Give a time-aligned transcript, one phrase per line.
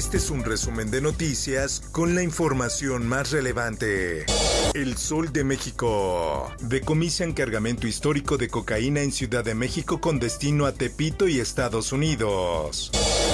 [0.00, 4.24] Este es un resumen de noticias con la información más relevante.
[4.72, 6.50] El Sol de México.
[6.58, 11.92] Decomisan cargamento histórico de cocaína en Ciudad de México con destino a Tepito y Estados
[11.92, 12.90] Unidos.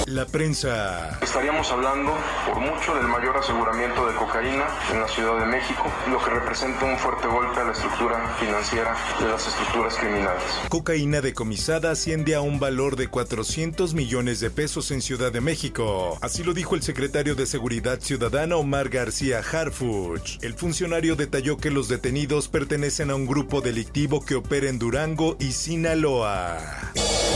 [0.07, 1.17] La prensa.
[1.21, 6.21] Estaríamos hablando por mucho del mayor aseguramiento de cocaína en la Ciudad de México, lo
[6.21, 10.43] que representa un fuerte golpe a la estructura financiera de las estructuras criminales.
[10.69, 16.17] Cocaína decomisada asciende a un valor de 400 millones de pesos en Ciudad de México.
[16.21, 20.39] Así lo dijo el secretario de Seguridad Ciudadana Omar García Harfuch.
[20.41, 25.37] El funcionario detalló que los detenidos pertenecen a un grupo delictivo que opera en Durango
[25.39, 26.57] y Sinaloa.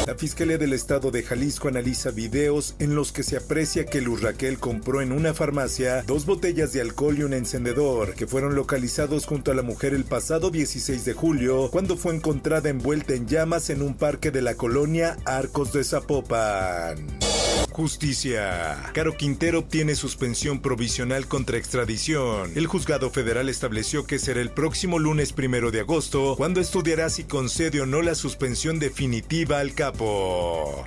[0.07, 4.23] La Fiscalía del Estado de Jalisco analiza videos en los que se aprecia que Luz
[4.23, 9.27] Raquel compró en una farmacia dos botellas de alcohol y un encendedor que fueron localizados
[9.27, 13.69] junto a la mujer el pasado 16 de julio cuando fue encontrada envuelta en llamas
[13.69, 17.30] en un parque de la colonia Arcos de Zapopan.
[17.71, 18.91] Justicia.
[18.93, 22.51] Caro Quintero obtiene suspensión provisional contra extradición.
[22.55, 27.23] El juzgado federal estableció que será el próximo lunes primero de agosto cuando estudiará si
[27.23, 30.83] concede o no la suspensión definitiva al capo.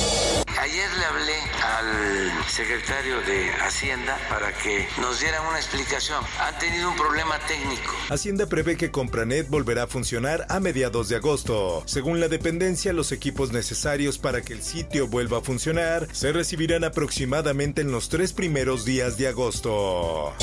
[0.61, 6.23] Ayer le hablé al secretario de Hacienda para que nos dieran una explicación.
[6.41, 7.93] Han tenido un problema técnico.
[8.11, 11.83] Hacienda prevé que Compranet volverá a funcionar a mediados de agosto.
[11.87, 16.85] Según la dependencia, los equipos necesarios para que el sitio vuelva a funcionar se recibirán
[16.85, 20.35] aproximadamente en los tres primeros días de agosto.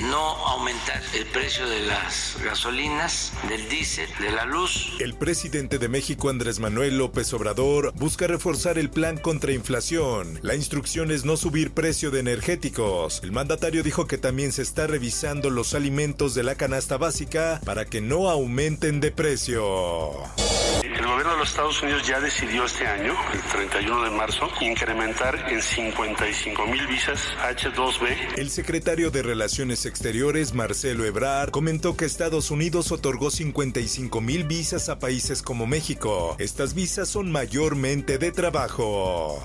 [0.00, 4.92] No aumentar el precio de las gasolinas, del diésel, de la luz.
[5.00, 10.38] El presidente de México, Andrés Manuel López Obrador, busca reforzar el plan contra inflación.
[10.42, 13.20] La instrucción es no subir precio de energéticos.
[13.22, 17.84] El mandatario dijo que también se está revisando los alimentos de la canasta básica para
[17.84, 20.12] que no aumenten de precio.
[20.82, 25.50] El gobierno de los Estados Unidos ya decidió este año, el 31 de marzo, incrementar
[25.50, 28.38] en 55 mil visas H2B.
[28.38, 34.88] El secretario de Relaciones Exteriores, Marcelo Ebrard, comentó que Estados Unidos otorgó 55 mil visas
[34.88, 36.36] a países como México.
[36.38, 39.44] Estas visas son mayormente de trabajo.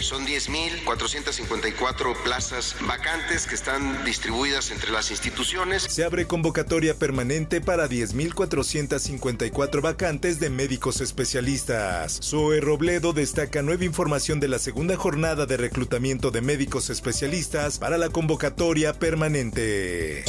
[0.00, 5.82] Son 10.454 plazas vacantes que están distribuidas entre las instituciones.
[5.82, 12.20] Se abre convocatoria permanente para 10.454 vacantes de médicos especialistas.
[12.22, 17.98] Zoe Robledo destaca nueva información de la segunda jornada de reclutamiento de médicos especialistas para
[17.98, 20.24] la convocatoria permanente.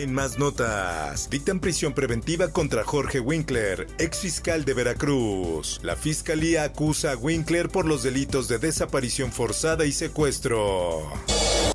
[0.00, 5.78] En más notas, dictan prisión preventiva contra Jorge Winkler, ex fiscal de Veracruz.
[5.82, 11.02] La fiscalía acusa a Winkler por los delitos de desaparición forzada y secuestro.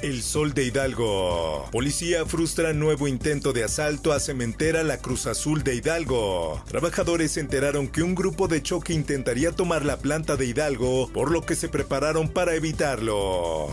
[0.02, 1.70] El Sol de Hidalgo.
[1.72, 6.64] Policía frustra nuevo intento de asalto a cementera La Cruz Azul de Hidalgo.
[6.68, 11.30] Trabajadores se enteraron que un grupo de choque intentaría tomar la planta de Hidalgo, por
[11.30, 13.70] lo que se prepararon para evitarlo.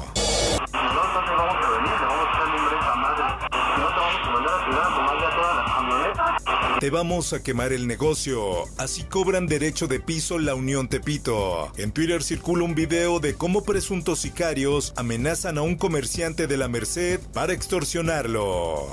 [6.83, 8.65] Te vamos a quemar el negocio.
[8.77, 11.71] Así cobran derecho de piso la Unión Tepito.
[11.77, 16.67] En Twitter circula un video de cómo presuntos sicarios amenazan a un comerciante de la
[16.67, 18.89] Merced para extorsionarlo.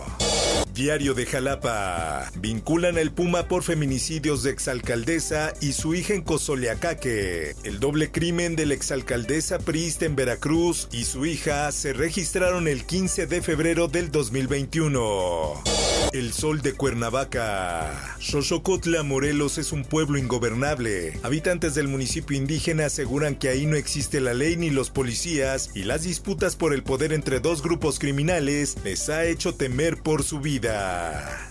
[0.71, 2.29] Diario de Jalapa.
[2.35, 7.55] Vinculan al Puma por feminicidios de exalcaldesa y su hija en Cozoleacaque.
[7.63, 12.85] El doble crimen de la exalcaldesa priista en Veracruz y su hija se registraron el
[12.85, 15.63] 15 de febrero del 2021.
[16.11, 18.15] El sol de Cuernavaca.
[18.19, 21.19] Xochocotla, Morelos es un pueblo ingobernable.
[21.21, 25.83] Habitantes del municipio indígena aseguran que ahí no existe la ley ni los policías y
[25.83, 30.39] las disputas por el poder entre dos grupos criminales les ha hecho temer por su
[30.39, 31.47] vida.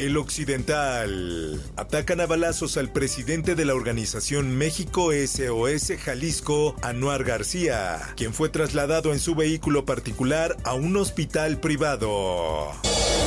[0.00, 1.62] El Occidental.
[1.76, 8.48] Atacan a balazos al presidente de la organización México SOS Jalisco, Anuar García, quien fue
[8.48, 12.72] trasladado en su vehículo particular a un hospital privado.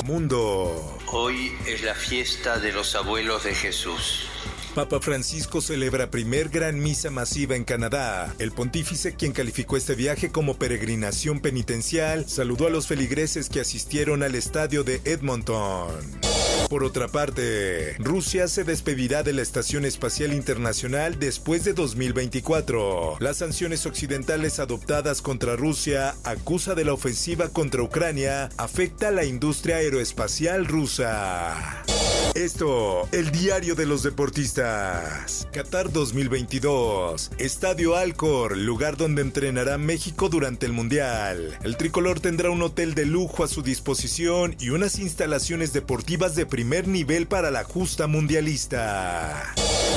[0.03, 0.97] Mundo.
[1.11, 4.25] Hoy es la fiesta de los abuelos de Jesús.
[4.73, 8.33] Papa Francisco celebra primer gran misa masiva en Canadá.
[8.39, 14.23] El pontífice, quien calificó este viaje como peregrinación penitencial, saludó a los feligreses que asistieron
[14.23, 15.91] al estadio de Edmonton.
[16.69, 23.17] Por otra parte, Rusia se despedirá de la Estación Espacial Internacional después de 2024.
[23.19, 29.25] Las sanciones occidentales adoptadas contra Rusia acusa de la ofensiva contra Ucrania afecta a la
[29.25, 31.83] industria aeroespacial rusa.
[32.35, 35.47] Esto, el diario de los deportistas.
[35.51, 37.29] Qatar 2022.
[37.37, 41.55] Estadio Alcor, lugar donde entrenará México durante el Mundial.
[41.63, 46.47] El tricolor tendrá un hotel de lujo a su disposición y unas instalaciones deportivas de
[46.47, 49.53] primer nivel para la justa mundialista.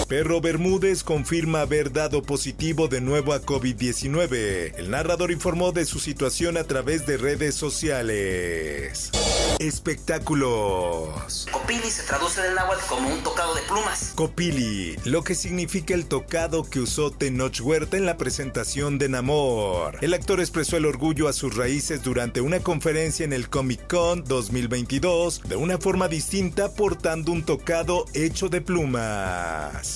[0.09, 4.75] Perro Bermúdez confirma haber dado positivo de nuevo a COVID-19.
[4.77, 9.11] El narrador informó de su situación a través de redes sociales.
[9.59, 11.49] Espectáculos.
[11.51, 14.13] Copili se traduce del náhuatl como un tocado de plumas.
[14.15, 19.99] Copili, lo que significa el tocado que usó Tenoch Huerta en la presentación de Namor.
[20.03, 24.23] El actor expresó el orgullo a sus raíces durante una conferencia en el Comic Con
[24.23, 29.96] 2022 de una forma distinta portando un tocado hecho de plumas.